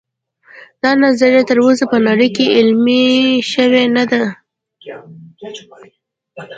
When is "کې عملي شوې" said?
2.35-3.83